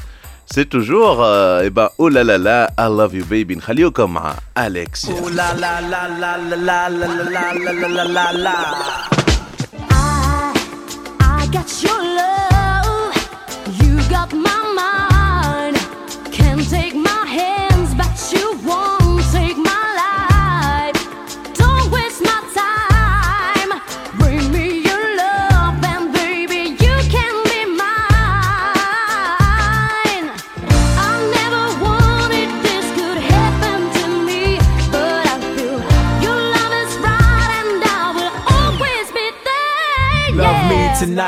[0.45, 5.05] c'est toujours et bah oh la la la I love you baby نخليوكم مع Alex
[5.05, 5.11] la
[5.63, 8.55] la la la la la la la la la la la la.
[11.39, 12.56] I got your love,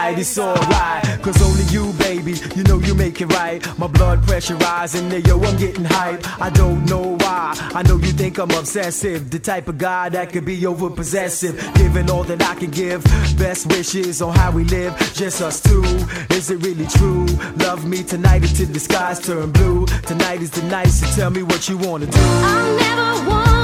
[0.10, 1.22] tonight, it's alright.
[1.22, 3.66] Cause only you, baby, you know you make it right.
[3.78, 6.42] My blood pressure rising, there, yo, I'm getting hype.
[6.42, 7.54] I don't know why.
[7.76, 9.30] I know you think I'm obsessive.
[9.30, 11.56] The type of guy that could be over possessive.
[11.76, 13.04] Giving all that I can give.
[13.38, 15.84] Best wishes on how we live, just us two.
[16.32, 17.26] Is it really true?
[17.58, 19.86] Love me tonight until the skies turn blue.
[20.08, 22.20] Tonight is the night, so tell me what you wanna do.
[22.20, 23.59] I'll never wanted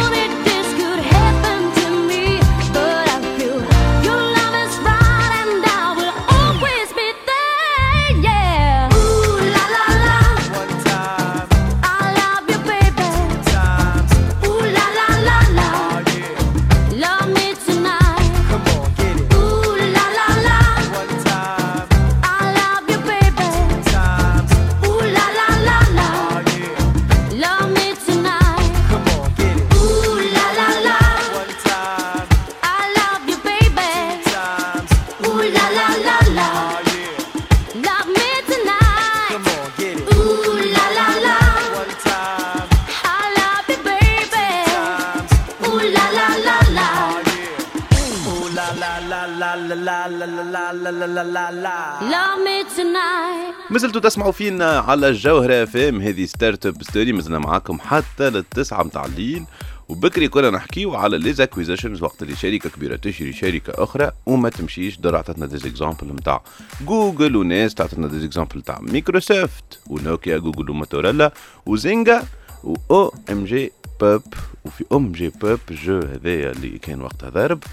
[53.69, 59.05] مازلتوا تسمعوا فينا على الجوهرة اف ام هذه Startup Story مازلنا معاكم حتى للتسعة متاع
[59.05, 59.45] الليل.
[59.89, 64.97] وبكري كنا نحكيو على les acquisitions وقت اللي شركة كبيرة تشري شركة أخرى وما تمشيش.
[64.97, 66.43] دور عطتنا des exemples نتاع
[66.81, 71.33] جوجل وناس تعطتنا des exemples نتاع مايكروسوفت ونوكيا جوجل وموتورولا
[71.65, 72.23] وزينجا
[72.63, 73.71] و Nokia Google و Motorola و Zynga
[74.01, 74.21] و OMG
[74.65, 77.63] Pop و OMG Pop jeu هذايا اللي كان وقتها ضارب.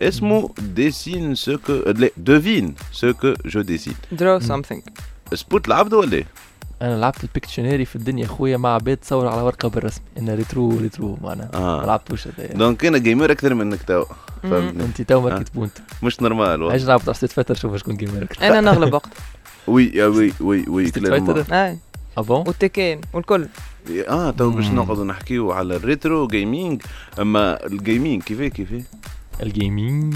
[0.00, 4.80] اسمه dessine ce que لا devine ce que je dessine draw something.
[5.34, 6.26] سبوت لعبده ولا إيه؟
[6.82, 10.78] أنا لعبت ال Pictionary في الدنيا خويا مع عباد تصور على ورقة بالرسمي انه rétro
[10.78, 11.50] rétro معناها.
[11.54, 11.80] آه.
[11.80, 14.04] ما لعبتوش هذايا Donc أنا gamer أكثر منك تو.
[14.42, 15.22] فهمتني أنت تو آه.
[15.22, 15.72] ماركت point
[16.02, 19.08] مش normal عايش نلعب Street Fighter شوف شكون gamer أنا نغلب وقت.
[19.66, 21.78] Oui آه، oui oui oui Street clairement Fighter et
[22.18, 23.48] Ah bon وال Tekken والكل.
[24.08, 24.66] آه تو باش.
[24.66, 26.82] نقعدوا نحكيو على ال retro gaming
[27.20, 28.82] أما ال gaming كيفاه كيفاه
[29.42, 30.14] ال gaming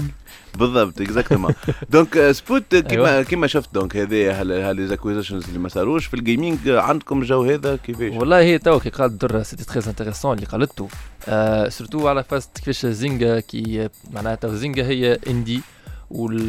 [0.55, 1.53] بالضبط exactement
[1.89, 3.23] donc آه، سبوت كيما أيوة.
[3.23, 7.21] كيما شفت donc هذايا ها les acquisitions اللي ما صاروش في ال gaming آه، عندكم
[7.21, 10.87] ال jeu هذا؟ كيفاش؟ والله هي تو كي قال درة c'était très intéressant اللي قالته.
[11.27, 15.61] آه surtout على فاس كيفاش Zynga كي معناها تو Zynga هي indé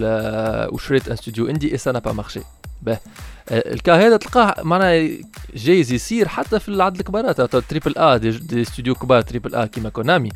[0.02, 2.40] آه، وشريت un studio indé et ça a pas marché
[2.82, 3.00] bah.
[3.48, 5.08] آه، ال cas هذا تلقاه معناها
[5.54, 9.88] جايز يصير حتى في العدد الكبارات triple A des, des studios كبار triple A كيما
[9.88, 10.30] Konami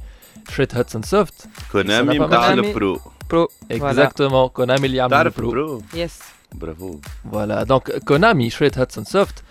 [0.48, 2.68] شريت Hudson Soft Konami سنة نتاع Konami.
[2.68, 3.00] ال Pro
[3.30, 5.50] Pro exactement Konami اللي يعمل تعرف ال Pro.
[5.50, 6.18] ال Pro Yes
[6.52, 7.00] bravo
[7.32, 9.42] Voilà donc Konami شريت Hudson Soft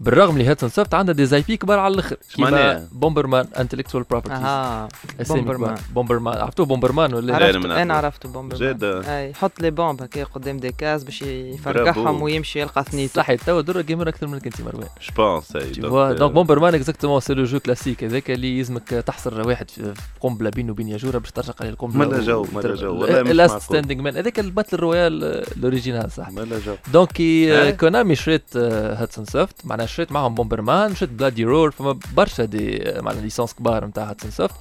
[0.00, 2.16] بالرغم اللي Hudson Soft عندها des IP كبار على الأخر.
[2.38, 4.88] معناها؟ Bomberman intellectual properties أها
[5.20, 5.76] اسامي Bomberman.
[5.94, 8.06] Bomberman عرفتوه Bomberman ولا؟ عرفت أنا نعرفه.
[8.06, 12.22] عرفت Bomberman زاد أي حط les bombes هكا قدام des caisses باش يفرقعهم.
[12.22, 13.14] ويمشي يلقى ثنيته.
[13.14, 14.88] صحيح توا درا gamer أكثر منك انت مروان.
[15.02, 19.70] Je pense vois, donc Bomberman exactement c'est le jeu classique هذاك اللي يلزمك تحصر واحد
[19.70, 23.60] في قنبله بينه وبين ياجوره باش ترشق عليه القنبله مالا جو، مالا جو، last معقول.
[23.60, 25.24] standing man هذاك ال battle royale
[25.56, 31.10] ال original صح مالا جو donc Konami شريت Hudson Soft معناها شريت معهم Bomberman شريت
[31.12, 34.54] Bloody Roar فما برشا des آه، معناها licences كبار نتاع Hudson Soft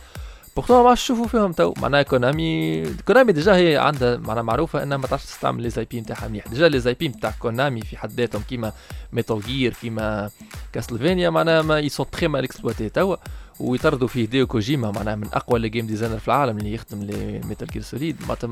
[0.55, 1.73] pourtant ما عادش تشوفوا فيهم تو.
[1.77, 6.27] معناها Konami Konami déjà هي عندها معناها معروفة إنها ما تعرفش تستعمل les IP نتاعها
[6.27, 6.47] مليح.
[6.47, 8.71] Déjà les IP نتاع Konami في حد ذاتهم كيما
[9.13, 10.29] Metal Gear كيما
[10.73, 13.15] Castlevania معناها mais sont très mal exploités توا
[13.59, 17.41] ويطردوا فيه Hideo Kojima معناها من أقوى les game designers في العالم اللي يخدم les
[17.45, 18.49] Metal Gear Solid معناتها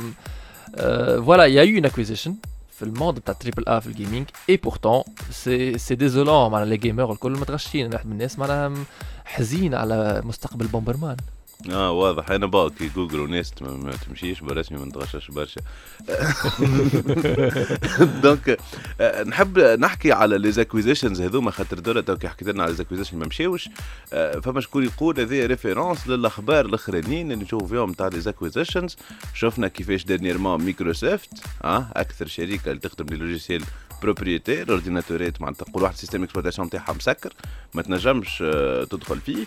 [1.21, 2.35] voilà y a eu acquisition
[2.75, 6.69] في ال monde بتاع triple A في ال gaming et pourtant c'est c'est désolant معناها
[6.69, 7.93] les gamers الكل متغشين.
[7.93, 8.73] واحد من الناس معناها
[9.25, 11.17] حزين على مستقبل Bomberman
[11.71, 12.31] آه واضح.
[12.31, 15.61] أنا باكي جوجل وناس ما تمشيش برسمي ما نتغشش برشا.
[18.23, 18.57] donc
[19.01, 23.17] آه، نحب نحكي على les acquisitions هذوما خاطر دولة تو كي حكيت لنا على acquisitions
[23.17, 23.69] ما مشاوش
[24.13, 28.97] آه، فما شكون يقول هذه référence للأخبار الأخرانيين اللي نشوفوا فيهم تاع les acquisitions
[29.33, 31.29] شفنا كيفاش dernièrement مايكروسوفت
[31.63, 33.63] آه أكثر شركة اللي تخدم لي logiciels
[34.05, 37.33] propriétaires ordinateur ات معناتها تقول واحد système d'exploitation تاعها مسكر
[37.73, 39.45] ما تنجمش آه، تدخل فيه.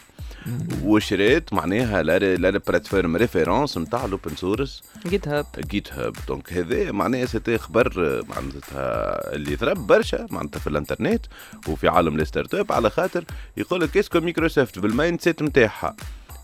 [0.84, 7.26] وشريت معناها لا la plateforme référence نتاع ال open source GitHub GitHub donc هذا معناها
[7.26, 11.26] c'était خبر آه، معناتها اللي ضرب برشا معناتها في الانترنت
[11.68, 13.24] وفي عالم les start-up على خاطر
[13.56, 15.96] يقول لك est-ce que مايكروسوفت بال mindset نتاعها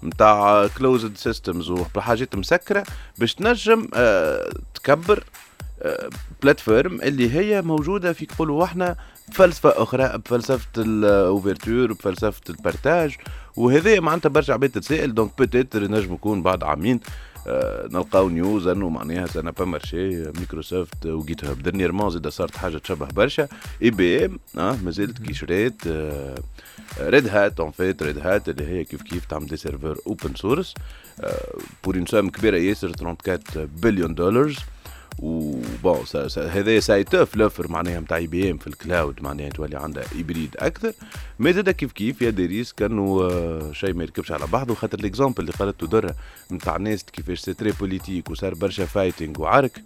[0.05, 2.85] نتاع closed systems وحاجات مسكرة
[3.19, 5.25] باش تنجم آه، تكبر
[6.43, 8.97] plateforme اللي هي موجودة في يقولوا إحنا
[9.29, 13.17] بفلسفه أخرى بفلسفة ال ouverture بفلسفة ال partage
[13.57, 17.01] وهذا معناتها برشا عباد تتسائل donc peut-être نجم يكون بعد عامين
[17.47, 22.57] آه، نلقاو news أنه معناها ça n'a pas marché مايكروسوفت و GitHub dernièrement زاد صارت
[22.57, 23.49] حاجة تشبه برشا
[23.83, 25.83] IBM آه مازالت كي شريت
[27.01, 30.75] Red Hat en fait Red Hat اللي هي كيف كيف تعمل des serveurs open source
[31.85, 34.55] pour une somme كبيرة ياسر 34 بليون دولار
[35.19, 36.05] و bon
[36.37, 40.93] هذا ça étoffe l'offre معناها نتاع IBM في ال cloud معناها تولي عندها hybride أكثر.
[41.39, 44.75] mais زاد كيف كيف؟ y a des risques انه آه، شيء ما يركبش على بعضه
[44.75, 46.15] خاطر ال exemple اللي قالته درة
[46.53, 49.83] نتاع ناس كيفاش c'est très politique وصار برشا fighting وعرك.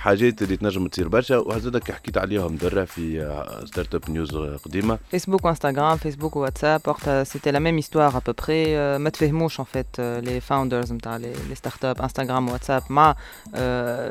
[0.00, 4.98] حاجات اللي تنجم تصير برشا وهذا حكيت عليهم درة في آه، start-up news قديمة.
[5.10, 9.64] فيسبوك وانستغرام فيسبوك واتساب وقتها c'était la même histoire à peu près ما تفهموش en
[9.64, 13.16] fait les founders نتاع les start-up انستغرام واتساب مع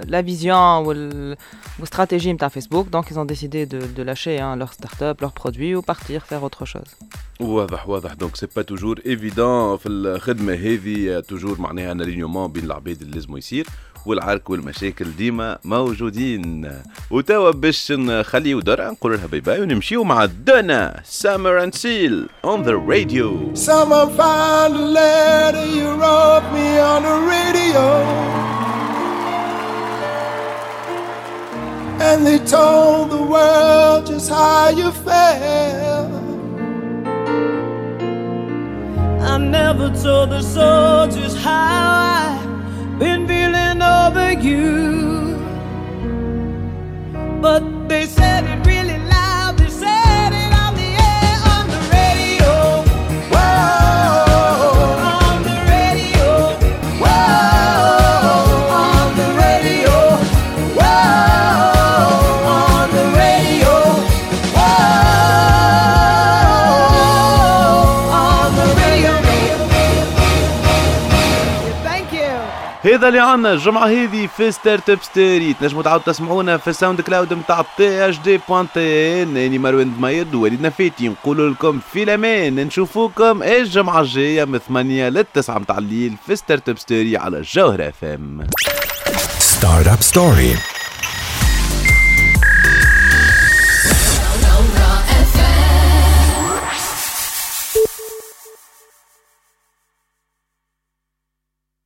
[0.06, 4.72] la vision وال stratégie نتاع فيسبوك donc ils ont décidé de, de lâcher hein, leur
[4.74, 7.10] start-up, leurs produits ou partir faire autre chose.
[7.40, 8.14] واضح واضح.
[8.14, 13.16] donc c'est pas toujours évident في الخدمة هذه toujours معناها un alignement بين العباد اللي
[13.16, 13.68] لازم يصير.
[14.06, 16.72] والعرك والمشاكل ديما موجودين
[17.12, 22.62] وتوا باش نخليو درة نقول لها bye bye ونمشيو مع Donna Summer and still on
[22.62, 27.86] the radio Someone found a letter you wrote me on the radio.
[32.08, 36.10] And they told the world just how you felt.
[39.32, 43.28] I never told the soldiers how I've been
[44.38, 45.36] you.
[47.42, 48.29] But they said
[73.10, 78.10] اللي عنا الجمعة هذه في Start-up Story تنجموا تعاودوا تسمعونا في ال SoundCloud نتاع THD
[78.10, 82.56] point TN اني مروان دميد ووليد نفيتي نقول لكم في الأمان.
[82.56, 88.48] نشوفوكم الجمعة الجاية من 8 لل 9 متاع الليل في Start-up Story على الجوهرة FM
[89.60, 90.79] Startup Story.